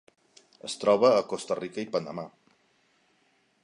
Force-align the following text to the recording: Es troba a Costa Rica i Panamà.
Es 0.69 0.77
troba 0.85 1.11
a 1.17 1.21
Costa 1.33 1.59
Rica 1.61 1.85
i 1.87 1.93
Panamà. 1.97 2.27